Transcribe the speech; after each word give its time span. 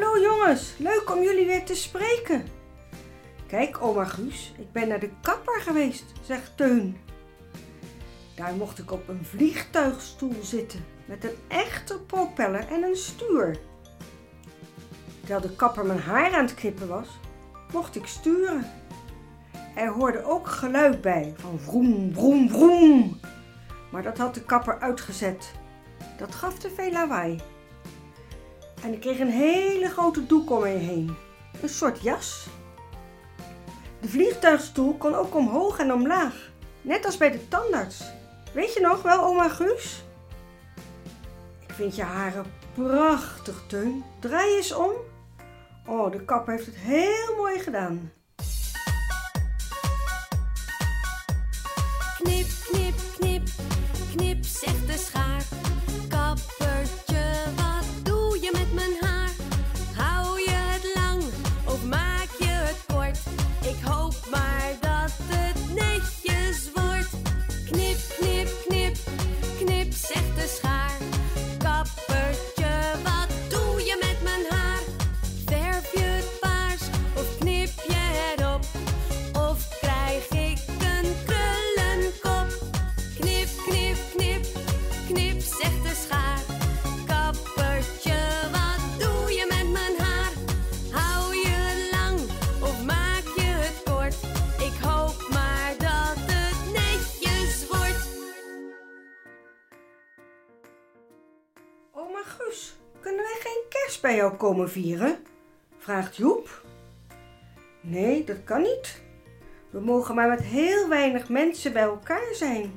jongens, 0.00 0.74
leuk 0.78 1.14
om 1.14 1.22
jullie 1.22 1.46
weer 1.46 1.64
te 1.64 1.74
spreken. 1.74 2.44
Kijk, 3.46 3.82
oma 3.82 4.04
Guus, 4.04 4.52
ik 4.58 4.72
ben 4.72 4.88
naar 4.88 5.00
de 5.00 5.10
kapper 5.22 5.60
geweest, 5.60 6.04
zegt 6.22 6.56
Teun. 6.56 6.96
Daar 8.34 8.54
mocht 8.54 8.78
ik 8.78 8.92
op 8.92 9.08
een 9.08 9.24
vliegtuigstoel 9.24 10.36
zitten 10.42 10.84
met 11.06 11.24
een 11.24 11.36
echte 11.48 12.00
propeller 12.00 12.68
en 12.68 12.82
een 12.82 12.96
stuur. 12.96 13.58
Terwijl 15.20 15.40
de 15.40 15.56
kapper 15.56 15.86
mijn 15.86 15.98
haar 15.98 16.34
aan 16.34 16.44
het 16.44 16.54
knippen 16.54 16.88
was, 16.88 17.08
mocht 17.72 17.96
ik 17.96 18.06
sturen. 18.06 18.70
Er 19.74 19.88
hoorde 19.88 20.24
ook 20.24 20.48
geluid 20.48 21.00
bij 21.00 21.34
van 21.36 21.58
vroom, 21.58 22.14
vroom, 22.14 22.48
vroom. 22.48 23.20
Maar 23.90 24.02
dat 24.02 24.18
had 24.18 24.34
de 24.34 24.44
kapper 24.44 24.78
uitgezet. 24.80 25.52
Dat 26.18 26.34
gaf 26.34 26.58
te 26.58 26.70
veel 26.70 26.92
lawaai. 26.92 27.40
En 28.84 28.92
ik 28.92 29.00
kreeg 29.00 29.18
een 29.18 29.30
hele 29.30 29.88
grote 29.88 30.26
doek 30.26 30.50
om 30.50 30.60
me 30.62 30.68
heen. 30.68 31.16
Een 31.62 31.68
soort 31.68 32.02
jas. 32.02 32.46
De 34.00 34.08
vliegtuigstoel 34.08 34.94
kon 34.94 35.14
ook 35.14 35.34
omhoog 35.34 35.78
en 35.78 35.92
omlaag. 35.92 36.50
Net 36.82 37.04
als 37.04 37.16
bij 37.16 37.30
de 37.30 37.48
tandarts. 37.48 38.04
Weet 38.52 38.74
je 38.74 38.80
nog 38.80 39.02
wel, 39.02 39.24
oma 39.24 39.48
Guus? 39.48 40.04
Ik 41.60 41.74
vind 41.74 41.96
je 41.96 42.02
haren 42.02 42.44
prachtig, 42.74 43.62
Teun. 43.68 44.04
Draai 44.20 44.56
eens 44.56 44.74
om. 44.74 44.92
Oh, 45.86 46.12
de 46.12 46.24
kapper 46.24 46.52
heeft 46.52 46.66
het 46.66 46.76
heel 46.76 47.36
mooi 47.36 47.58
gedaan. 47.58 48.12
Bij 104.14 104.22
jou 104.22 104.36
komen 104.36 104.70
vieren? 104.70 105.16
Vraagt 105.78 106.16
Joep. 106.16 106.62
Nee, 107.80 108.24
dat 108.24 108.44
kan 108.44 108.62
niet. 108.62 109.02
We 109.70 109.80
mogen 109.80 110.14
maar 110.14 110.28
met 110.28 110.42
heel 110.42 110.88
weinig 110.88 111.28
mensen 111.28 111.72
bij 111.72 111.82
elkaar 111.82 112.34
zijn. 112.34 112.72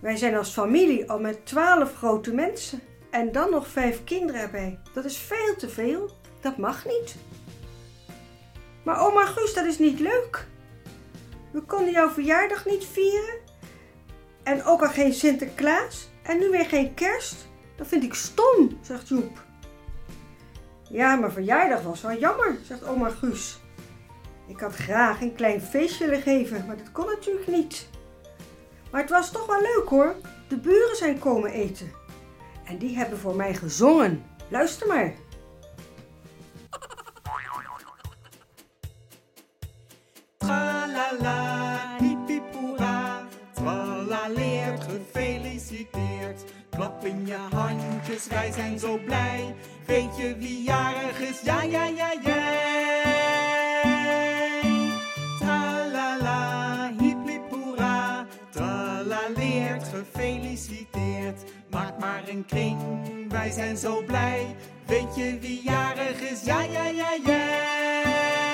Wij 0.00 0.16
zijn 0.16 0.36
als 0.36 0.52
familie 0.52 1.10
al 1.10 1.18
met 1.20 1.46
twaalf 1.46 1.96
grote 1.96 2.34
mensen. 2.34 2.80
En 3.10 3.32
dan 3.32 3.50
nog 3.50 3.66
vijf 3.68 4.04
kinderen 4.04 4.40
erbij. 4.40 4.78
Dat 4.94 5.04
is 5.04 5.16
veel 5.16 5.56
te 5.56 5.68
veel. 5.68 6.10
Dat 6.40 6.56
mag 6.56 6.84
niet. 6.84 7.16
Maar 8.82 9.06
oma 9.06 9.24
Guus, 9.24 9.54
dat 9.54 9.64
is 9.64 9.78
niet 9.78 10.00
leuk. 10.00 10.46
We 11.50 11.60
konden 11.60 11.92
jouw 11.92 12.10
verjaardag 12.10 12.66
niet 12.66 12.84
vieren. 12.84 13.38
En 14.42 14.64
ook 14.64 14.82
al 14.82 14.90
geen 14.90 15.12
Sinterklaas. 15.14 16.08
En 16.22 16.38
nu 16.38 16.50
weer 16.50 16.66
geen 16.66 16.94
kerst. 16.94 17.48
Dat 17.76 17.86
vind 17.86 18.02
ik 18.02 18.14
stom, 18.14 18.78
zegt 18.82 19.08
Joep. 19.08 19.45
Ja, 20.88 21.16
mijn 21.16 21.32
verjaardag 21.32 21.82
was 21.82 22.00
wel 22.02 22.18
jammer, 22.18 22.56
zegt 22.62 22.84
oma 22.84 23.08
Guus. 23.08 23.58
Ik 24.46 24.60
had 24.60 24.74
graag 24.74 25.20
een 25.20 25.34
klein 25.34 25.60
feestje 25.60 26.04
willen 26.06 26.22
geven, 26.22 26.66
maar 26.66 26.76
dat 26.76 26.92
kon 26.92 27.06
natuurlijk 27.06 27.46
niet. 27.46 27.88
Maar 28.90 29.00
het 29.00 29.10
was 29.10 29.30
toch 29.30 29.46
wel 29.46 29.60
leuk 29.60 29.88
hoor. 29.88 30.14
De 30.48 30.56
buren 30.56 30.96
zijn 30.96 31.18
komen 31.18 31.50
eten. 31.50 31.92
En 32.64 32.78
die 32.78 32.96
hebben 32.96 33.18
voor 33.18 33.34
mij 33.36 33.54
gezongen. 33.54 34.24
Luister 34.48 34.86
maar. 34.86 35.12
Tralala, 40.38 41.45
Klap 46.76 47.04
in 47.04 47.26
je 47.26 47.36
handjes, 47.54 48.26
wij 48.26 48.52
zijn 48.52 48.78
zo 48.78 48.98
blij. 49.04 49.54
Weet 49.86 50.16
je 50.16 50.36
wie 50.38 50.62
jarig 50.62 51.20
is? 51.20 51.40
Ja, 51.40 51.62
ja, 51.62 51.84
ja, 51.84 52.12
jij. 52.22 53.42
Tralala, 55.38 56.90
hiep 56.98 57.26
hiep 57.26 57.50
hoera, 57.50 58.26
tralaleert, 58.50 59.84
gefeliciteerd. 59.94 61.42
Maak 61.70 61.98
maar 61.98 62.22
een 62.28 62.44
kring, 62.46 62.78
wij 63.28 63.50
zijn 63.50 63.76
zo 63.76 64.02
blij. 64.06 64.56
Weet 64.86 65.16
je 65.16 65.38
wie 65.40 65.62
jarig 65.62 66.20
is? 66.20 66.44
Ja, 66.44 66.62
ja, 66.62 66.86
ja, 66.88 67.08
jij. 67.24 68.45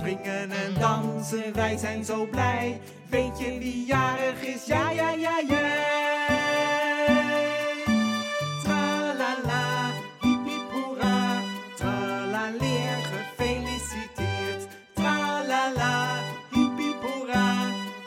Springen 0.00 0.50
en 0.50 0.74
dansen, 0.78 1.52
wij 1.54 1.76
zijn 1.76 2.04
zo 2.04 2.26
blij. 2.26 2.80
Weet 3.08 3.38
je 3.38 3.58
wie 3.58 3.84
jarig 3.86 4.42
is? 4.42 4.64
Ja, 4.66 4.90
ja, 4.90 5.10
ja, 5.10 5.40
jij. 5.48 5.78
Tralala, 8.62 9.90
hiep 10.20 10.44
hiep 10.46 10.70
hoera, 10.70 11.40
tralaleert, 11.76 13.04
gefeliciteerd. 13.04 14.68
Tralala, 14.94 16.18
hiep 16.50 16.78
hiep 16.78 17.02
hoera, 17.02 17.54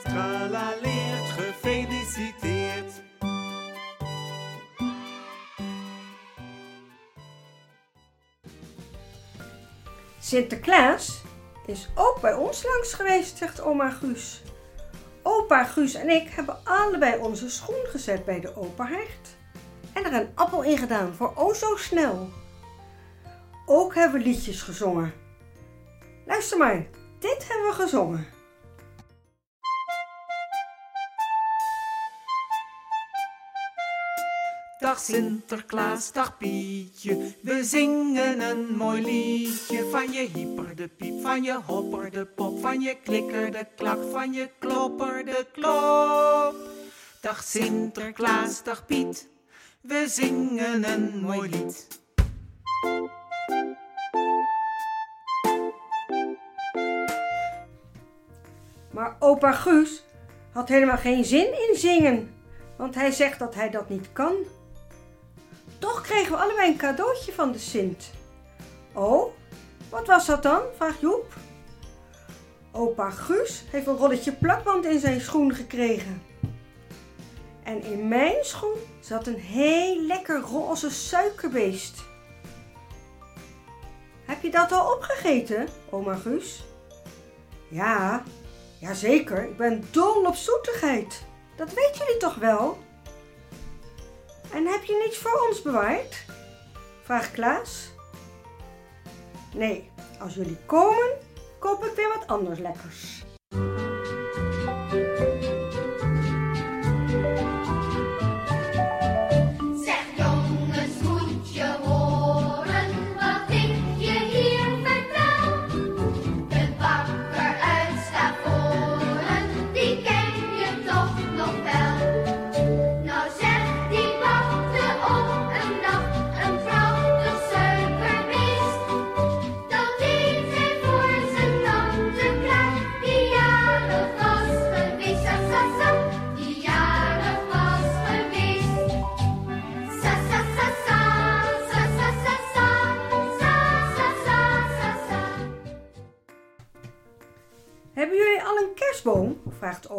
tralaleert, 0.03 1.29
gefeliciteerd. 1.37 3.01
Sinterklaas 10.19 11.22
is 11.66 11.90
ook 11.96 12.22
bij 12.22 12.34
ons 12.34 12.63
langs 12.63 12.94
geweest, 12.94 13.38
zegt 13.38 13.62
oma 13.62 13.90
Guus. 13.90 14.41
Opa 15.24 15.63
Guus 15.63 15.94
en 15.94 16.09
ik 16.09 16.29
hebben 16.29 16.57
allebei 16.63 17.22
onze 17.22 17.50
schoen 17.50 17.85
gezet 17.85 18.25
bij 18.25 18.40
de 18.40 18.56
open 18.56 18.85
haard. 18.85 19.35
En 19.94 20.06
er 20.06 20.13
een 20.13 20.31
appel 20.35 20.63
in 20.63 20.78
gedaan 20.78 21.13
voor 21.13 21.31
o 21.35 21.53
zo 21.53 21.75
snel. 21.75 22.29
Ook 23.66 23.96
hebben 23.96 24.22
we 24.22 24.28
liedjes 24.28 24.62
gezongen. 24.62 25.13
Luister 26.25 26.57
maar, 26.57 26.86
dit 27.19 27.48
hebben 27.48 27.68
we 27.68 27.74
gezongen. 27.74 28.27
Dag 34.83 35.00
Sinterklaas, 35.00 36.12
dag 36.12 36.38
Pietje, 36.38 37.33
we 37.41 37.63
zingen 37.63 38.41
een 38.41 38.75
mooi 38.75 39.01
liedje. 39.01 39.89
Van 39.89 40.12
je 40.12 40.30
hyper 40.33 40.75
de 40.75 40.88
piep, 40.88 41.21
van 41.21 41.44
je 41.44 41.59
hopper 41.65 42.12
de 42.12 42.25
pop, 42.25 42.59
van 42.62 42.81
je 42.81 42.97
klikker 43.03 43.51
de 43.51 43.65
klak, 43.75 43.97
van 44.12 44.33
je 44.33 44.50
klopper 44.59 45.25
de 45.25 45.45
klop. 45.51 46.56
Dag 47.21 47.44
Sinterklaas, 47.44 48.63
dag 48.63 48.85
Piet, 48.85 49.27
we 49.81 50.06
zingen 50.07 50.91
een 50.91 51.19
mooi 51.21 51.50
lied. 51.50 51.88
Maar 58.91 59.15
opa 59.19 59.51
Guus 59.51 60.03
had 60.51 60.69
helemaal 60.69 60.97
geen 60.97 61.25
zin 61.25 61.69
in 61.69 61.75
zingen, 61.75 62.33
want 62.77 62.95
hij 62.95 63.12
zegt 63.12 63.39
dat 63.39 63.56
hij 63.56 63.69
dat 63.69 63.89
niet 63.89 64.12
kan. 64.13 64.33
Toch 65.83 66.01
kregen 66.01 66.31
we 66.31 66.38
allebei 66.38 66.71
een 66.71 66.77
cadeautje 66.77 67.33
van 67.33 67.51
de 67.51 67.59
Sint. 67.59 68.12
Oh, 68.94 69.33
wat 69.89 70.07
was 70.07 70.25
dat 70.25 70.44
dan? 70.44 70.62
vraagt 70.75 71.00
Joep. 71.00 71.33
Opa 72.71 73.09
Guus 73.09 73.63
heeft 73.71 73.88
een 73.88 73.97
rolletje 73.97 74.31
plakband 74.31 74.85
in 74.85 75.00
zijn 75.00 75.21
schoen 75.21 75.53
gekregen. 75.53 76.24
En 77.63 77.83
in 77.83 78.07
mijn 78.07 78.35
schoen 78.45 78.77
zat 79.00 79.27
een 79.27 79.39
heel 79.39 80.01
lekker 80.01 80.39
roze 80.39 80.89
suikerbeest. 80.89 82.03
Heb 84.25 84.41
je 84.41 84.51
dat 84.51 84.71
al 84.71 84.94
opgegeten, 84.94 85.68
oma 85.89 86.15
Guus? 86.15 86.63
Ja, 87.69 88.24
Jazeker, 88.80 89.44
ik 89.44 89.57
ben 89.57 89.83
dol 89.91 90.25
op 90.25 90.35
zoetigheid. 90.35 91.24
Dat 91.56 91.74
weten 91.74 92.06
jullie 92.06 92.18
toch 92.18 92.35
wel? 92.35 92.77
En 94.53 94.65
heb 94.65 94.83
je 94.83 95.01
niets 95.03 95.17
voor 95.17 95.47
ons 95.47 95.61
bewaard? 95.61 96.25
Vraagt 97.03 97.31
Klaas. 97.31 97.91
Nee, 99.53 99.91
als 100.19 100.33
jullie 100.33 100.57
komen, 100.65 101.11
koop 101.59 101.85
ik 101.85 101.95
weer 101.95 102.07
wat 102.17 102.27
anders 102.27 102.59
lekkers. 102.59 103.22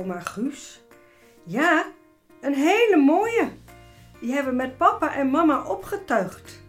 Oma 0.04 0.20
Guus. 0.20 0.84
Ja, 1.44 1.86
een 2.40 2.54
hele 2.54 2.96
mooie. 2.96 3.48
Die 4.20 4.32
hebben 4.32 4.56
we 4.56 4.62
met 4.62 4.76
papa 4.76 5.14
en 5.14 5.30
mama 5.30 5.64
opgetuigd. 5.64 6.62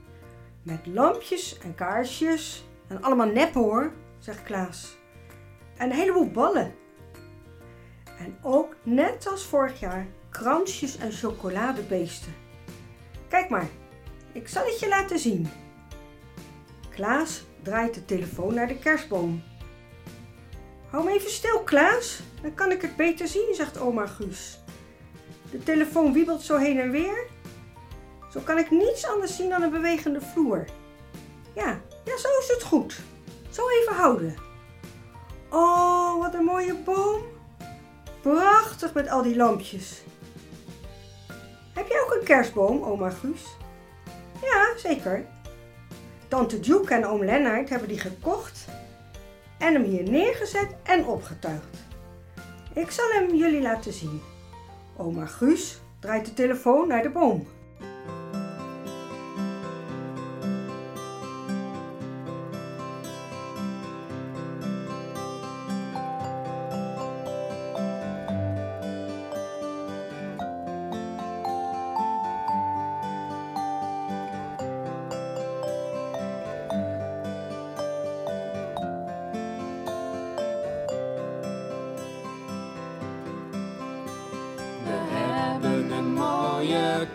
Met 0.64 0.86
lampjes 0.86 1.58
en 1.58 1.76
kaarsjes. 1.76 2.66
En 2.88 3.02
allemaal 3.02 3.28
nep 3.28 3.54
hoor, 3.54 3.92
zegt 4.20 4.44
Klaas. 4.44 4.98
En 5.78 5.90
een 5.90 5.96
heleboel 5.96 6.32
ballen. 6.32 6.74
En 8.20 8.38
ook, 8.42 8.76
net 8.84 9.28
als 9.32 9.46
vorig 9.46 9.80
jaar, 9.80 10.08
kransjes 10.30 10.98
en 10.98 11.12
chocoladebeesten. 11.12 12.34
Kijk 13.28 13.50
maar, 13.50 13.68
ik 14.32 14.48
zal 14.48 14.66
het 14.66 14.80
je 14.80 14.88
laten 14.88 15.20
zien. 15.20 15.48
Klaas 16.90 17.44
draait 17.62 17.94
de 17.94 18.06
telefoon 18.06 18.54
naar 18.54 18.68
de 18.68 18.80
kerstboom. 18.80 19.44
Hou 20.90 21.06
hem 21.06 21.14
even 21.16 21.32
stil, 21.32 21.60
Klaas. 21.60 22.20
Dan 22.42 22.54
kan 22.54 22.72
ik 22.72 22.82
het 22.82 22.96
beter 22.96 23.28
zien, 23.28 23.56
zegt 23.56 23.80
oma 23.80 24.06
Guus. 24.06 24.60
De 25.52 25.64
telefoon 25.64 26.14
wiebelt 26.14 26.42
zo 26.42 26.58
heen 26.58 26.80
en 26.80 26.92
weer. 26.92 27.28
Zo 28.32 28.40
kan 28.40 28.58
ik 28.58 28.72
niets 28.72 29.06
anders 29.06 29.36
zien 29.36 29.50
dan 29.50 29.62
een 29.62 29.72
bewegende 29.72 30.22
vloer. 30.22 30.66
Ja, 31.54 31.82
ja, 32.06 32.18
zo 32.18 32.28
is 32.40 32.48
het 32.48 32.64
goed. 32.64 33.00
Zo 33.50 33.70
even 33.70 33.96
houden. 33.96 34.36
Oh, 35.50 36.20
wat 36.20 36.34
een 36.34 36.44
mooie 36.44 36.76
boom. 36.76 37.22
Prachtig 38.22 38.94
met 38.94 39.10
al 39.10 39.22
die 39.22 39.36
lampjes. 39.36 40.02
Heb 41.74 41.88
jij 41.88 42.02
ook 42.02 42.14
een 42.14 42.26
kerstboom, 42.26 42.84
oma 42.84 43.10
Guus? 43.10 43.42
Ja, 44.42 44.78
zeker. 44.78 45.26
Tante 46.28 46.60
Duke 46.60 46.94
en 46.94 47.06
oom 47.06 47.24
Lennart 47.24 47.70
hebben 47.70 47.88
die 47.88 48.00
gekocht 48.00 48.66
en 49.58 49.74
hem 49.74 49.84
hier 49.84 50.10
neergezet 50.10 50.76
en 50.84 51.06
opgetuigd. 51.06 51.84
Ik 52.74 52.92
zal 52.92 53.10
hem 53.12 53.36
jullie 53.36 53.62
laten 53.62 53.94
zien. 53.94 54.22
Oma 54.98 55.26
Guus 55.26 55.80
draait 56.00 56.26
de 56.26 56.34
telefoon 56.34 56.88
naar 56.88 57.04
de 57.04 57.10
boom. 57.10 57.48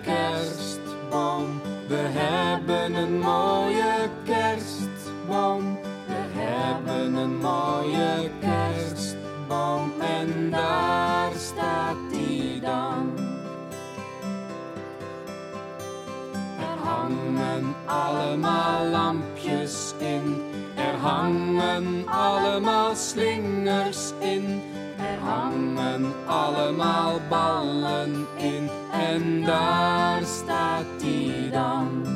Kerstboom. 0.02 1.60
We 1.88 1.96
hebben 1.96 2.94
een 2.94 3.18
mooie 3.18 4.08
kerstboom. 4.24 5.78
We 6.06 6.40
hebben 6.40 7.14
een 7.14 7.36
mooie 7.36 8.30
kerstboom. 8.40 9.92
En 10.00 10.50
daar 10.50 11.32
staat 11.36 11.96
die 12.10 12.60
dan. 12.60 13.18
Er 16.58 16.86
hangen 16.88 17.74
allemaal 17.86 18.86
lampjes 18.86 19.94
in. 19.98 20.42
Er 20.76 20.94
hangen 20.94 22.08
allemaal 22.08 22.94
slingers 22.94 24.12
in. 24.18 24.62
Er 24.96 25.18
hangen 25.18 26.12
allemaal 26.26 27.20
ballen 27.28 28.26
in. 28.36 28.79
En 29.08 29.44
daar 29.44 30.22
staat 30.24 30.84
die 30.98 31.50
dan. 31.50 32.06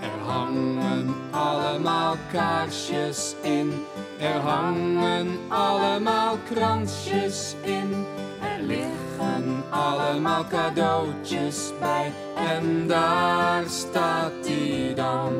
Er 0.00 0.26
hangen 0.26 1.14
allemaal 1.30 2.16
kaarsjes 2.32 3.34
in. 3.42 3.84
Er 4.18 4.40
hangen 4.40 5.38
allemaal 5.48 6.36
kransjes 6.52 7.54
in. 7.62 8.06
Er 8.40 8.62
liggen 8.62 9.62
allemaal 9.70 10.44
cadeautjes 10.48 11.72
bij. 11.80 12.12
En 12.36 12.86
daar 12.86 13.62
staat 13.66 14.32
die 14.42 14.94
dan. 14.94 15.32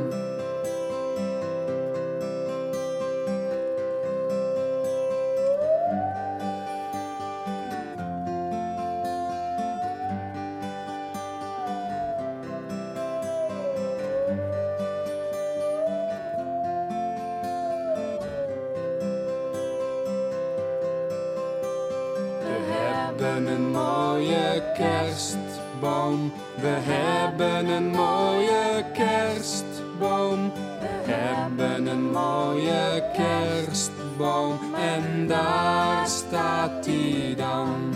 Hebben 23.24 23.52
een 23.52 23.70
mooie 23.70 24.72
kerstboom. 24.74 26.32
We 26.60 26.66
hebben 26.66 27.66
een 27.66 27.86
mooie 27.86 28.84
kerstboom. 28.92 30.52
We 30.80 31.12
hebben 31.12 31.86
een 31.86 32.10
mooie 32.10 33.10
kerstboom. 33.12 34.58
En 34.74 35.26
daar 35.26 36.06
staat 36.06 36.84
die 36.84 37.34
dan. 37.34 37.92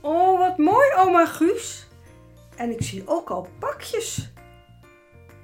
Oh, 0.00 0.38
wat 0.38 0.58
mooi, 0.58 0.86
oma 0.96 1.26
Guus. 1.26 1.86
En 2.56 2.70
ik 2.70 2.82
zie 2.82 3.02
ook 3.06 3.30
al 3.30 3.46
pakjes. 3.58 4.32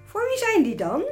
Voor 0.04 0.28
wie 0.28 0.38
zijn 0.38 0.62
die 0.62 0.74
dan? 0.74 1.02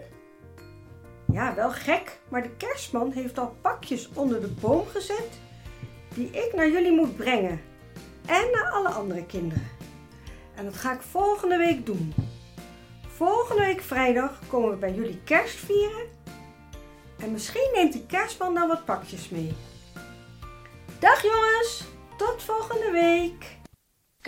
Ja, 1.33 1.55
wel 1.55 1.71
gek, 1.71 2.19
maar 2.29 2.43
de 2.43 2.57
kerstman 2.57 3.13
heeft 3.13 3.39
al 3.39 3.57
pakjes 3.61 4.09
onder 4.15 4.41
de 4.41 4.49
boom 4.61 4.87
gezet 4.87 5.41
die 6.15 6.31
ik 6.31 6.53
naar 6.55 6.71
jullie 6.71 6.93
moet 6.93 7.17
brengen. 7.17 7.61
En 8.27 8.51
naar 8.53 8.71
alle 8.71 8.89
andere 8.89 9.27
kinderen. 9.27 9.69
En 10.55 10.65
dat 10.65 10.77
ga 10.77 10.93
ik 10.93 11.01
volgende 11.01 11.57
week 11.57 11.87
doen. 11.87 12.15
Volgende 13.07 13.63
week 13.63 13.81
vrijdag 13.81 14.39
komen 14.49 14.71
we 14.71 14.77
bij 14.77 14.95
jullie 14.95 15.21
kerst 15.25 15.57
vieren. 15.57 16.07
En 17.19 17.33
misschien 17.33 17.71
neemt 17.75 17.93
de 17.93 18.07
kerstman 18.07 18.55
dan 18.55 18.69
wat 18.69 18.85
pakjes 18.85 19.29
mee. 19.29 19.55
Dag 20.99 21.23
jongens, 21.23 21.85
tot 22.17 22.43
volgende 22.43 22.91
week. 22.91 23.48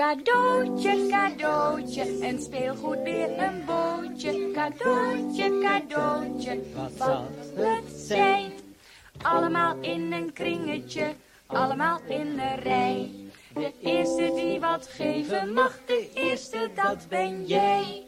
Cadeautje, 0.00 1.08
cadeautje, 1.10 2.18
en 2.22 2.42
speelgoed 2.42 3.02
weer 3.02 3.38
een 3.38 3.64
bootje. 3.66 4.50
Cadeautje, 4.52 5.58
cadeautje, 5.60 6.60
wat 6.74 6.92
zal 6.96 7.26
het 7.54 7.84
zijn? 7.94 8.52
Allemaal 9.22 9.76
in 9.80 10.12
een 10.12 10.32
kringetje, 10.32 11.14
allemaal 11.46 12.00
in 12.08 12.38
een 12.38 12.56
rij. 12.62 13.10
De 13.54 13.72
eerste 13.82 14.32
die 14.34 14.60
wat 14.60 14.86
geven 14.86 15.52
mag, 15.52 15.78
de 15.86 16.10
eerste 16.14 16.70
dat 16.74 17.06
ben 17.08 17.46
jij. 17.46 18.04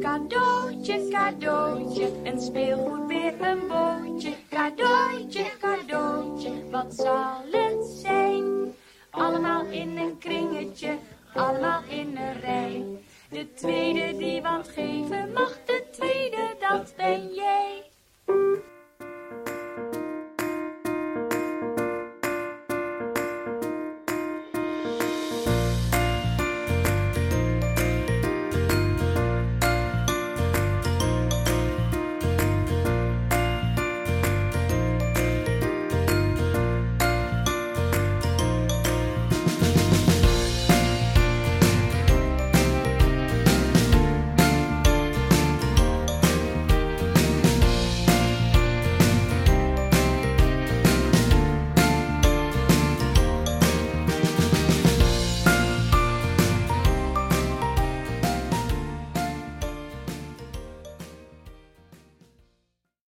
Cadeautje, 0.00 1.08
cadeautje, 1.08 2.10
een 2.24 2.40
speelgoed 2.40 3.06
weer 3.06 3.40
een 3.40 3.60
bootje. 3.68 4.32
Cadeautje, 4.50 5.44
cadeautje, 5.60 6.50
wat 6.70 6.94
zal 6.94 7.42
het 7.50 7.50
zijn? 7.50 7.69
Allemaal 9.10 9.64
in 9.64 9.98
een 9.98 10.18
kringetje, 10.18 10.98
allemaal 11.34 11.82
in 11.88 12.16
een 12.16 12.40
rij. 12.40 12.84
De 13.30 13.52
tweede 13.52 14.16
die 14.16 14.42
wat 14.42 14.68
geven 14.68 15.32
mag, 15.32 15.64
de 15.64 15.84
tweede 15.90 16.56
dat 16.58 16.94
ben 16.96 17.34
jij. 17.34 17.89